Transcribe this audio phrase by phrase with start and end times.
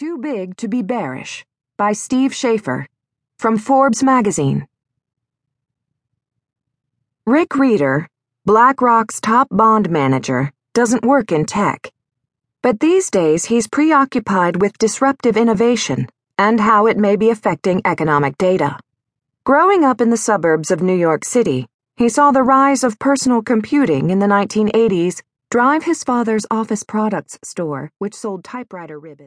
[0.00, 1.44] Too Big to Be Bearish
[1.76, 2.86] by Steve Schaefer
[3.36, 4.66] from Forbes magazine.
[7.26, 8.06] Rick Rieder,
[8.46, 11.92] BlackRock's top bond manager, doesn't work in tech.
[12.62, 16.08] But these days he's preoccupied with disruptive innovation
[16.38, 18.78] and how it may be affecting economic data.
[19.44, 21.66] Growing up in the suburbs of New York City,
[21.98, 25.20] he saw the rise of personal computing in the 1980s
[25.50, 29.18] drive his father's office products store, which sold typewriter ribbons.